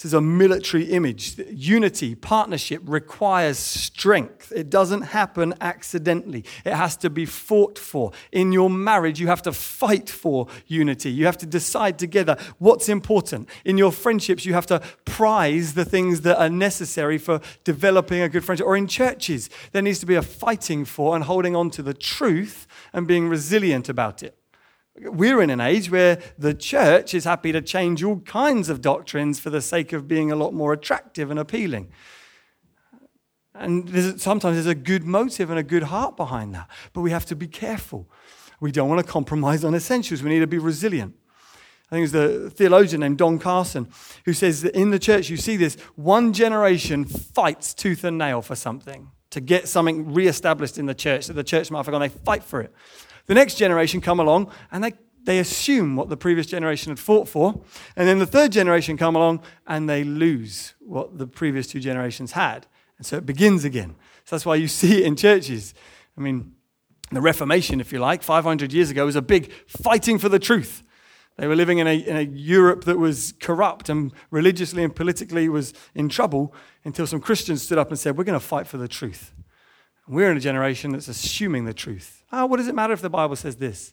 [0.00, 1.36] This is a military image.
[1.50, 4.50] Unity, partnership requires strength.
[4.50, 6.46] It doesn't happen accidentally.
[6.64, 8.12] It has to be fought for.
[8.32, 11.10] In your marriage, you have to fight for unity.
[11.10, 13.46] You have to decide together what's important.
[13.66, 18.30] In your friendships, you have to prize the things that are necessary for developing a
[18.30, 18.66] good friendship.
[18.66, 21.92] Or in churches, there needs to be a fighting for and holding on to the
[21.92, 24.39] truth and being resilient about it.
[25.02, 29.40] We're in an age where the church is happy to change all kinds of doctrines
[29.40, 31.90] for the sake of being a lot more attractive and appealing.
[33.54, 36.68] And there's, sometimes there's a good motive and a good heart behind that.
[36.92, 38.08] But we have to be careful.
[38.60, 40.22] We don't want to compromise on essentials.
[40.22, 41.14] We need to be resilient.
[41.90, 43.88] I think it's the theologian named Don Carson
[44.24, 48.42] who says that in the church you see this one generation fights tooth and nail
[48.42, 52.08] for something to get something reestablished in the church that the church might have forgotten.
[52.08, 52.72] They fight for it.
[53.26, 54.92] The next generation come along and they,
[55.24, 57.62] they assume what the previous generation had fought for.
[57.96, 62.32] And then the third generation come along and they lose what the previous two generations
[62.32, 62.66] had.
[62.98, 63.94] And so it begins again.
[64.24, 65.74] So that's why you see it in churches.
[66.16, 66.54] I mean,
[67.10, 70.82] the Reformation, if you like, 500 years ago was a big fighting for the truth.
[71.36, 75.48] They were living in a, in a Europe that was corrupt and religiously and politically
[75.48, 76.54] was in trouble
[76.84, 79.32] until some Christians stood up and said, We're going to fight for the truth.
[80.06, 82.19] We're in a generation that's assuming the truth.
[82.32, 83.92] Oh, what does it matter if the Bible says this?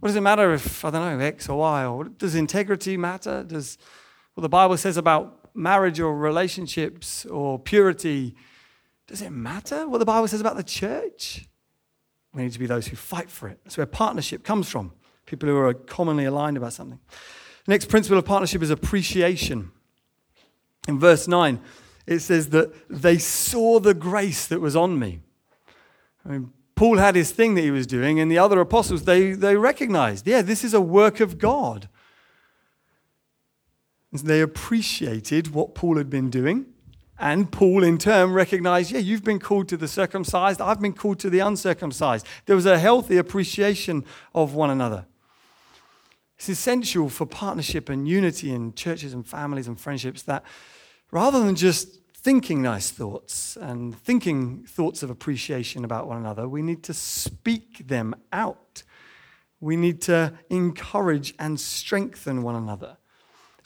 [0.00, 1.84] What does it matter if, I don't know, X or Y?
[1.84, 3.44] Or does integrity matter?
[3.44, 3.78] Does
[4.34, 8.34] what the Bible says about marriage or relationships or purity,
[9.06, 11.46] does it matter what the Bible says about the church?
[12.32, 13.60] We need to be those who fight for it.
[13.64, 14.92] That's where partnership comes from.
[15.26, 16.98] People who are commonly aligned about something.
[17.66, 19.70] The next principle of partnership is appreciation.
[20.88, 21.60] In verse 9,
[22.06, 25.20] it says that they saw the grace that was on me.
[26.24, 29.32] I mean, Paul had his thing that he was doing, and the other apostles, they,
[29.32, 31.88] they recognized, yeah, this is a work of God.
[34.10, 36.66] And they appreciated what Paul had been doing.
[37.18, 41.20] And Paul, in turn, recognized, yeah, you've been called to the circumcised, I've been called
[41.20, 42.26] to the uncircumcised.
[42.46, 44.04] There was a healthy appreciation
[44.34, 45.06] of one another.
[46.36, 50.42] It's essential for partnership and unity in churches and families and friendships that
[51.12, 56.62] rather than just thinking nice thoughts and thinking thoughts of appreciation about one another, we
[56.62, 58.84] need to speak them out.
[59.60, 62.96] We need to encourage and strengthen one another.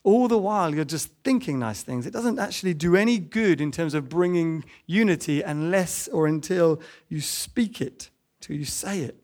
[0.04, 2.06] All the while, you're just thinking nice things.
[2.06, 7.20] It doesn't actually do any good in terms of bringing unity unless or until you
[7.20, 9.16] speak it, till you say it.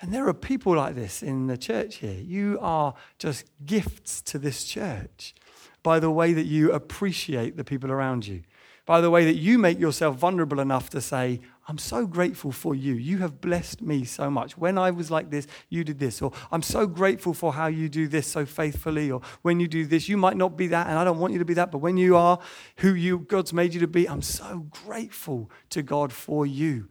[0.00, 2.20] And there are people like this in the church here.
[2.20, 5.34] You are just gifts to this church
[5.82, 8.42] by the way that you appreciate the people around you,
[8.86, 12.74] by the way that you make yourself vulnerable enough to say, I'm so grateful for
[12.74, 12.94] you.
[12.94, 14.56] You have blessed me so much.
[14.56, 16.22] When I was like this, you did this.
[16.22, 19.10] Or I'm so grateful for how you do this so faithfully.
[19.10, 21.38] Or when you do this, you might not be that, and I don't want you
[21.38, 21.70] to be that.
[21.70, 22.38] But when you are
[22.78, 26.88] who you God's made you to be, I'm so grateful to God for you.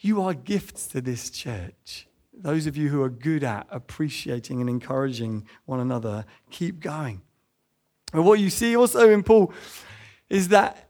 [0.00, 2.08] You are gifts to this church.
[2.34, 7.22] Those of you who are good at appreciating and encouraging one another, keep going.
[8.24, 9.52] What you see also in Paul
[10.28, 10.88] is that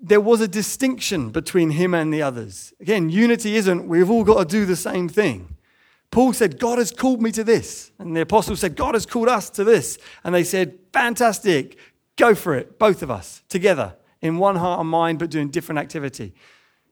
[0.00, 2.72] there was a distinction between him and the others.
[2.80, 5.56] Again, unity isn't we've all got to do the same thing.
[6.10, 7.92] Paul said, God has called me to this.
[7.98, 9.98] And the apostles said, God has called us to this.
[10.24, 11.78] And they said, fantastic,
[12.16, 15.78] go for it, both of us, together, in one heart and mind, but doing different
[15.78, 16.34] activity.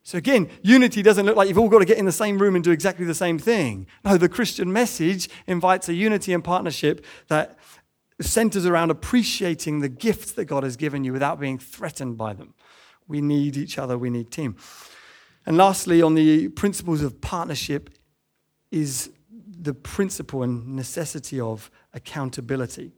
[0.05, 2.55] So again, unity doesn't look like you've all got to get in the same room
[2.55, 3.87] and do exactly the same thing.
[4.05, 7.59] No, the Christian message invites a unity and partnership that
[8.21, 12.55] centers around appreciating the gifts that God has given you without being threatened by them.
[13.07, 14.57] We need each other, we need team.
[15.47, 17.91] And lastly, on the principles of partnership
[18.71, 22.93] is the principle and necessity of accountability.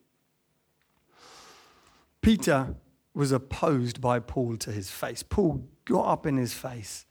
[2.22, 2.74] Peter
[3.14, 5.22] was opposed by Paul to his face.
[5.22, 7.06] Paul got up in his face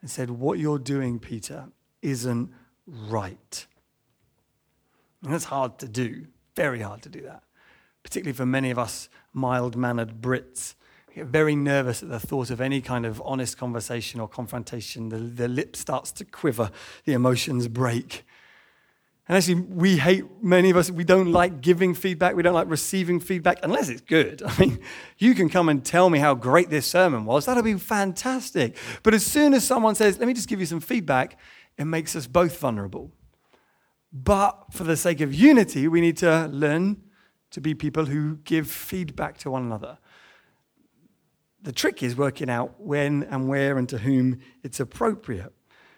[0.00, 1.68] and said, What you're doing, Peter,
[2.02, 2.50] isn't
[2.86, 3.66] right.
[5.22, 7.42] And that's hard to do, very hard to do that,
[8.02, 10.74] particularly for many of us mild mannered Brits.
[11.14, 15.08] Get very nervous at the thought of any kind of honest conversation or confrontation.
[15.08, 16.70] The, the lip starts to quiver,
[17.04, 18.24] the emotions break.
[19.30, 22.34] And actually, we hate, many of us, we don't like giving feedback.
[22.34, 24.42] We don't like receiving feedback unless it's good.
[24.46, 24.80] I mean,
[25.18, 27.46] you can come and tell me how great this sermon was.
[27.46, 28.76] That'll be fantastic.
[29.02, 31.38] But as soon as someone says, let me just give you some feedback,
[31.76, 33.12] it makes us both vulnerable.
[34.12, 37.02] But for the sake of unity, we need to learn
[37.50, 39.98] to be people who give feedback to one another.
[41.62, 45.52] The trick is working out when and where and to whom it's appropriate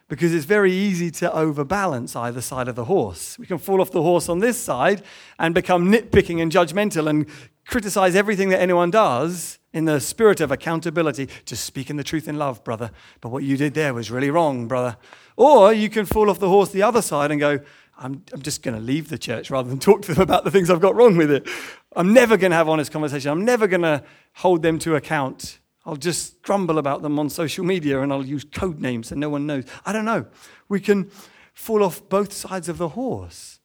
[0.08, 3.38] because it's very easy to overbalance either side of the horse.
[3.38, 5.02] We can fall off the horse on this side
[5.38, 7.26] and become nitpicking and judgmental and
[7.66, 11.28] criticize everything that anyone does in the spirit of accountability.
[11.46, 12.90] Just speaking the truth in love, brother.
[13.22, 14.96] But what you did there was really wrong, brother.
[15.36, 17.60] Or you can fall off the horse the other side and go,
[18.02, 20.50] I'm, I'm just going to leave the church rather than talk to them about the
[20.50, 21.48] things I've got wrong with it.
[21.94, 23.30] I'm never going to have honest conversation.
[23.30, 24.02] I'm never going to
[24.34, 28.44] hold them to account I'll just grumble about them on social media and I'll use
[28.44, 29.64] code names so no one knows.
[29.84, 30.26] I don't know.
[30.68, 31.10] We can
[31.54, 33.58] fall off both sides of the horse.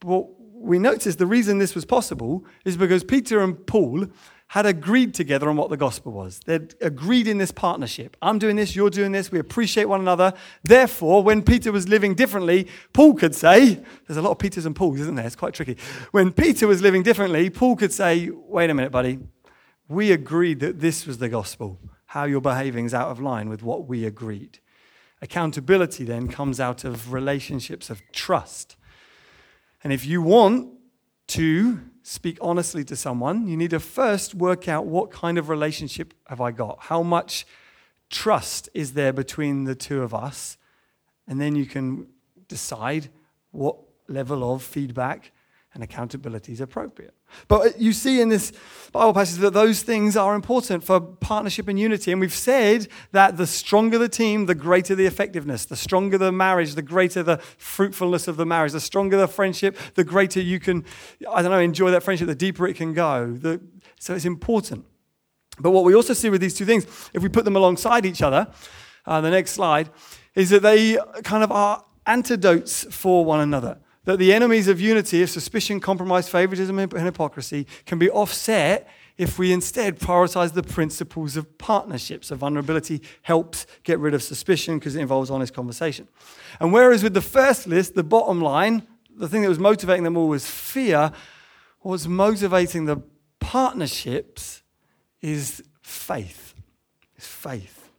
[0.00, 4.06] But what we notice the reason this was possible is because Peter and Paul
[4.52, 6.40] had agreed together on what the gospel was.
[6.44, 8.18] They'd agreed in this partnership.
[8.20, 10.34] I'm doing this, you're doing this, we appreciate one another.
[10.62, 14.76] Therefore, when Peter was living differently, Paul could say, there's a lot of Peters and
[14.76, 15.24] Pauls, isn't there?
[15.24, 15.78] It's quite tricky.
[16.10, 19.20] When Peter was living differently, Paul could say, wait a minute, buddy,
[19.88, 21.80] we agreed that this was the gospel.
[22.04, 24.58] How you're behaving is out of line with what we agreed.
[25.22, 28.76] Accountability then comes out of relationships of trust.
[29.82, 30.68] And if you want
[31.28, 36.14] to speak honestly to someone, you need to first work out what kind of relationship
[36.28, 36.78] have I got?
[36.80, 37.46] How much
[38.10, 40.56] trust is there between the two of us?
[41.26, 42.08] And then you can
[42.48, 43.08] decide
[43.52, 43.76] what
[44.08, 45.32] level of feedback
[45.74, 47.14] and accountability is appropriate.
[47.48, 48.52] But you see in this
[48.92, 52.12] Bible passage that those things are important for partnership and unity.
[52.12, 55.64] And we've said that the stronger the team, the greater the effectiveness.
[55.64, 58.72] The stronger the marriage, the greater the fruitfulness of the marriage.
[58.72, 60.84] The stronger the friendship, the greater you can,
[61.30, 63.32] I don't know, enjoy that friendship, the deeper it can go.
[63.32, 63.60] The,
[63.98, 64.84] so it's important.
[65.58, 68.20] But what we also see with these two things, if we put them alongside each
[68.20, 68.48] other,
[69.06, 69.88] uh, the next slide,
[70.34, 75.22] is that they kind of are antidotes for one another that the enemies of unity,
[75.22, 81.36] of suspicion, compromise, favoritism, and hypocrisy, can be offset if we instead prioritize the principles
[81.36, 82.24] of partnership.
[82.24, 86.08] So, vulnerability helps get rid of suspicion because it involves honest conversation.
[86.58, 90.16] And whereas with the first list, the bottom line, the thing that was motivating them
[90.16, 91.12] all was fear,
[91.80, 93.02] what's motivating the
[93.38, 94.62] partnerships
[95.20, 96.54] is faith.
[97.16, 97.90] Is faith.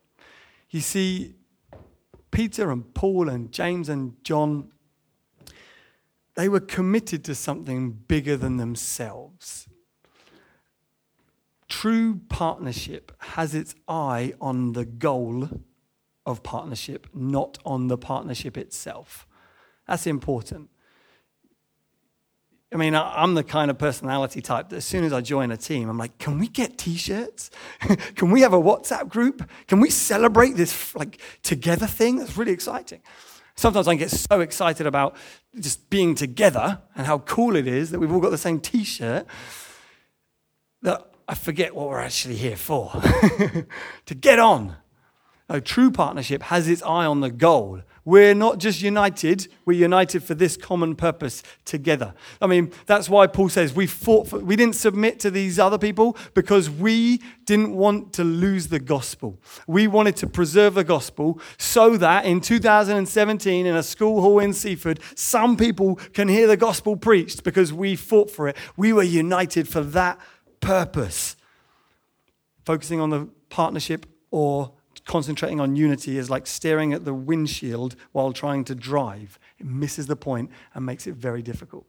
[0.70, 1.36] You see,
[2.32, 4.72] Peter and Paul and James and John
[6.36, 9.68] they were committed to something bigger than themselves.
[11.70, 15.50] True partnership has its eye on the goal
[16.26, 19.28] of partnership, not on the partnership itself.
[19.88, 20.70] That's important.
[22.74, 25.58] I mean, I'm the kind of personality type that as soon as I join a
[25.58, 27.52] team, I'm like, can we get t-shirts?
[28.16, 29.48] can we have a WhatsApp group?
[29.68, 32.18] Can we celebrate this like together thing?
[32.18, 33.02] That's really exciting.
[33.56, 35.16] Sometimes I get so excited about
[35.60, 38.84] just being together and how cool it is that we've all got the same t
[38.84, 39.26] shirt
[40.82, 42.92] that I forget what we're actually here for
[44.06, 44.76] to get on.
[45.50, 47.82] A true partnership has its eye on the goal.
[48.06, 52.14] We're not just united, we're united for this common purpose together.
[52.42, 55.78] I mean, that's why Paul says we fought for, we didn't submit to these other
[55.78, 59.40] people because we didn't want to lose the gospel.
[59.68, 64.52] We wanted to preserve the gospel so that in 2017 in a school hall in
[64.52, 68.58] Seaford, some people can hear the gospel preached because we fought for it.
[68.76, 70.20] We were united for that
[70.60, 71.38] purpose.
[72.66, 74.74] Focusing on the partnership or
[75.06, 79.40] concentrating on unity is like staring at the windshield while trying to drive.
[79.60, 81.86] It misses the point and makes it very difficult.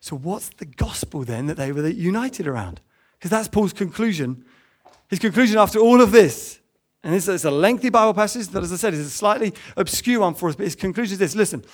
[0.00, 2.80] So, what's the gospel then that they were united around?
[3.18, 4.44] Because that's Paul's conclusion.
[5.08, 6.60] His conclusion after all of this,
[7.02, 10.20] and it's, it's, a lengthy Bible passage that, as I said, is a slightly obscure
[10.20, 11.64] one for us, but his conclusion is this listen,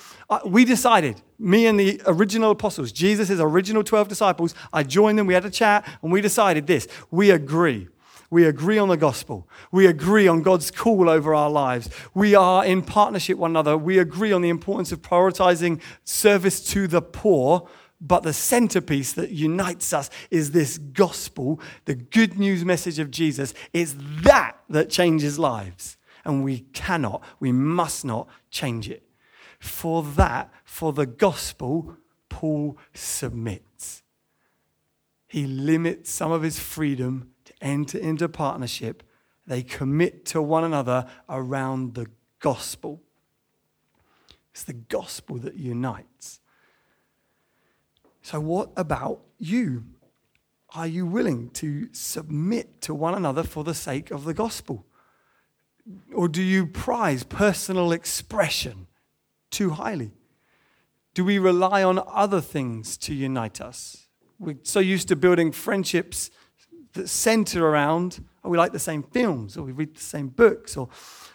[0.45, 5.33] we decided, me and the original apostles, Jesus' original 12 disciples, I joined them, we
[5.33, 7.87] had a chat, and we decided this we agree
[8.29, 9.47] we agree on the gospel.
[9.71, 11.89] We agree on God's call over our lives.
[12.13, 13.77] We are in partnership one another.
[13.77, 17.69] We agree on the importance of prioritizing service to the poor.
[17.99, 23.53] But the centerpiece that unites us is this gospel, the good news message of Jesus.
[23.73, 25.97] It's that that changes lives.
[26.23, 29.03] And we cannot, we must not change it.
[29.59, 31.95] For that, for the gospel,
[32.29, 34.03] Paul submits.
[35.27, 39.03] He limits some of his freedom enter into partnership,
[39.45, 42.07] they commit to one another around the
[42.39, 43.01] gospel.
[44.51, 46.39] It's the gospel that unites.
[48.21, 49.85] So, what about you?
[50.75, 54.85] Are you willing to submit to one another for the sake of the gospel?
[56.13, 58.87] Or do you prize personal expression
[59.49, 60.11] too highly?
[61.13, 64.07] Do we rely on other things to unite us?
[64.39, 66.29] We're so used to building friendships
[66.97, 70.77] that center around, oh, we like the same films, or we read the same books,
[70.77, 70.89] or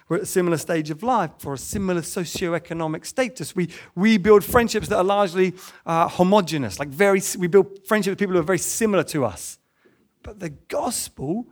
[0.09, 3.57] we're at a similar stage of life, or a similar socioeconomic status.
[3.57, 5.55] We, we build friendships that are largely
[5.87, 9.59] uh, homogenous, like very, we build friendships with people who are very similar to us.
[10.23, 11.47] But the gospel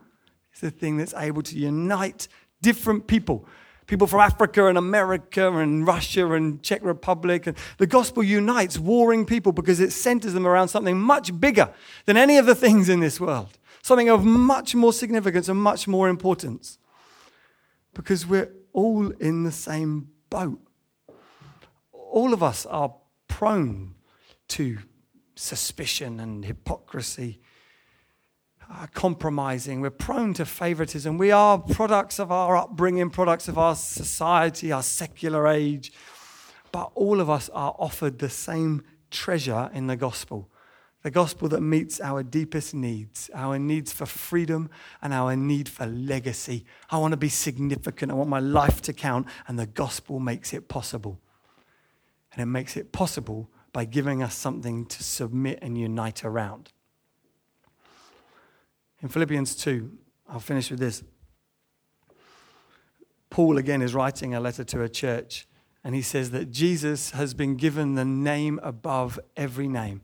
[0.55, 2.29] is the thing that's able to unite
[2.63, 3.49] different people
[3.91, 7.49] people from Africa and America and Russia and Czech Republic.
[7.49, 11.75] And the gospel unites warring people because it centers them around something much bigger
[12.07, 15.89] than any of the things in this world something of much more significance and much
[15.89, 16.79] more importance.
[17.95, 20.61] Because we're all in the same boat.
[21.93, 22.95] All of us are
[23.29, 23.95] prone
[24.49, 24.79] to
[25.35, 27.41] suspicion and hypocrisy,
[28.71, 29.81] uh, compromising.
[29.81, 31.19] We're prone to favoritism.
[31.19, 35.93] We are products of our upbringing, products of our society, our secular age.
[36.73, 40.49] But all of us are offered the same treasure in the gospel
[41.03, 44.69] the gospel that meets our deepest needs, our needs for freedom
[45.01, 46.67] and our need for legacy.
[46.91, 48.13] I want to be significant.
[48.13, 51.19] I want my life to count, and the gospel makes it possible.
[52.33, 56.71] And it makes it possible by giving us something to submit and unite around.
[59.01, 59.91] In Philippians 2,
[60.29, 61.03] I'll finish with this.
[63.31, 65.47] Paul again is writing a letter to a church,
[65.83, 70.03] and he says that Jesus has been given the name above every name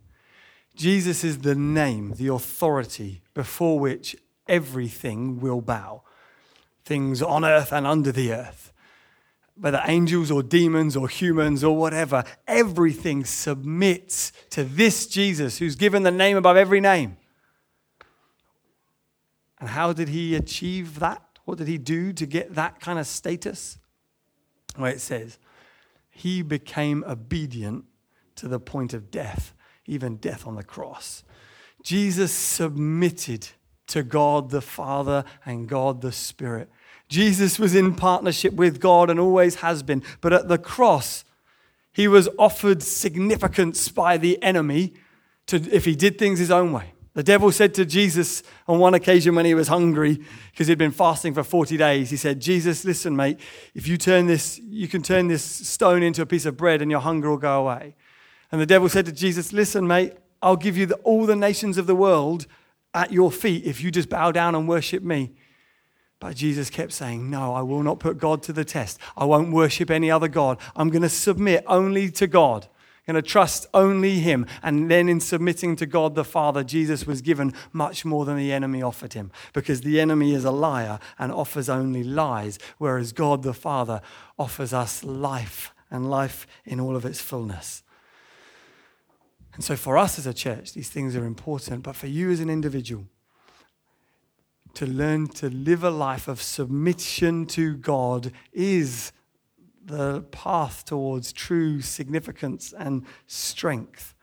[0.76, 4.14] Jesus is the name, the authority before which
[4.46, 6.02] everything will bow.
[6.84, 8.72] Things on earth and under the earth.
[9.58, 16.02] Whether angels or demons or humans or whatever, everything submits to this Jesus who's given
[16.02, 17.16] the name above every name.
[19.58, 21.22] And how did he achieve that?
[21.46, 23.78] What did he do to get that kind of status?
[24.78, 25.38] Well, it says,
[26.10, 27.86] he became obedient
[28.36, 29.54] to the point of death
[29.86, 31.22] even death on the cross.
[31.82, 33.48] Jesus submitted
[33.88, 36.68] to God the Father and God the Spirit.
[37.08, 40.02] Jesus was in partnership with God and always has been.
[40.20, 41.24] But at the cross,
[41.92, 44.94] he was offered significance by the enemy
[45.46, 46.92] to, if he did things his own way.
[47.14, 50.18] The devil said to Jesus on one occasion when he was hungry,
[50.50, 53.40] because he'd been fasting for 40 days, he said, Jesus, listen, mate,
[53.74, 56.90] if you turn this, you can turn this stone into a piece of bread and
[56.90, 57.94] your hunger will go away.
[58.52, 61.78] And the devil said to Jesus, Listen, mate, I'll give you the, all the nations
[61.78, 62.46] of the world
[62.94, 65.32] at your feet if you just bow down and worship me.
[66.18, 68.98] But Jesus kept saying, No, I will not put God to the test.
[69.16, 70.58] I won't worship any other God.
[70.74, 72.68] I'm going to submit only to God.
[73.06, 74.46] I'm going to trust only Him.
[74.62, 78.52] And then, in submitting to God the Father, Jesus was given much more than the
[78.52, 83.42] enemy offered him because the enemy is a liar and offers only lies, whereas God
[83.42, 84.00] the Father
[84.38, 87.84] offers us life and life in all of its fullness.
[89.56, 91.82] And so, for us as a church, these things are important.
[91.82, 93.06] But for you as an individual,
[94.74, 99.12] to learn to live a life of submission to God is
[99.82, 104.14] the path towards true significance and strength.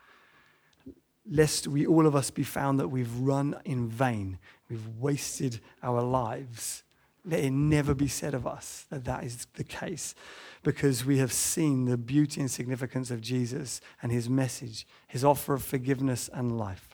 [1.28, 4.38] Lest we all of us be found that we've run in vain,
[4.70, 6.84] we've wasted our lives.
[7.26, 10.14] Let it never be said of us that that is the case
[10.62, 15.54] because we have seen the beauty and significance of Jesus and his message, his offer
[15.54, 16.90] of forgiveness and life.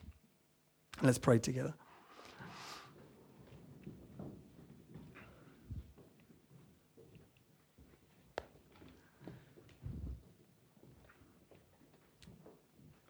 [1.01, 1.73] Let's pray together.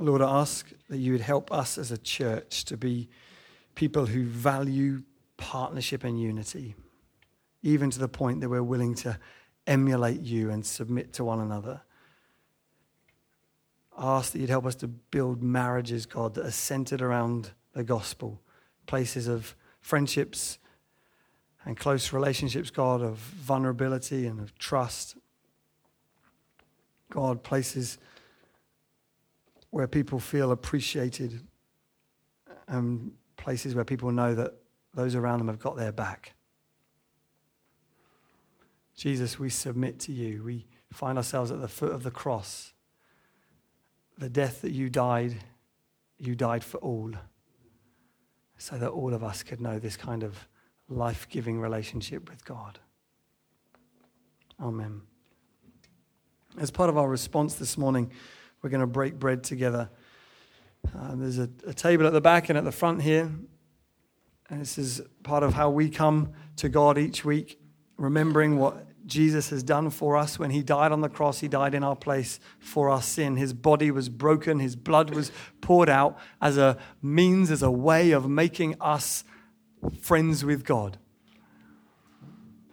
[0.01, 3.09] Lord, I ask that you would help us as a church to be
[3.75, 5.03] people who value
[5.35, 6.75] partnership and unity
[7.61, 9.19] even to the point that we're willing to
[9.67, 11.81] emulate you and submit to one another.
[13.97, 18.41] Ask that you'd help us to build marriages, God, that are centered around the gospel,
[18.87, 20.57] places of friendships
[21.65, 25.17] and close relationships, God, of vulnerability and of trust.
[27.11, 27.97] God, places
[29.71, 31.41] where people feel appreciated
[32.67, 34.53] and places where people know that
[34.93, 36.33] those around them have got their back.
[38.99, 40.43] Jesus, we submit to you.
[40.43, 42.73] We find ourselves at the foot of the cross.
[44.17, 45.37] The death that you died,
[46.17, 47.13] you died for all,
[48.57, 50.49] so that all of us could know this kind of
[50.89, 52.77] life giving relationship with God.
[54.59, 55.03] Amen.
[56.57, 58.11] As part of our response this morning,
[58.61, 59.89] we're going to break bread together.
[60.93, 63.31] Uh, there's a, a table at the back and at the front here.
[64.49, 67.61] And this is part of how we come to God each week,
[67.95, 70.39] remembering what Jesus has done for us.
[70.39, 73.35] When he died on the cross, he died in our place for our sin.
[73.35, 75.31] His body was broken, his blood was
[75.61, 79.23] poured out as a means, as a way of making us
[79.99, 80.97] friends with God.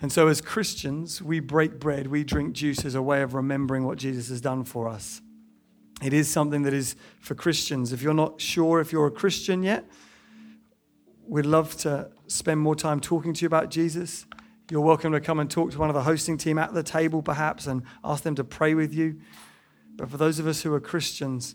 [0.03, 3.85] And so, as Christians, we break bread, we drink juice as a way of remembering
[3.85, 5.23] what Jesus has done for us.
[6.03, 7.93] It is something that is for Christians.
[7.93, 9.85] If you're not sure if you're a Christian yet,
[11.27, 14.27] we'd love to spend more time talking to you about Jesus.
[14.69, 17.23] You're welcome to come and talk to one of the hosting team at the table,
[17.23, 19.21] perhaps, and ask them to pray with you.
[19.95, 21.55] But for those of us who are Christians,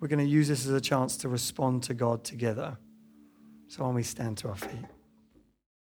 [0.00, 2.76] we're going to use this as a chance to respond to God together.
[3.68, 4.84] So, when we stand to our feet.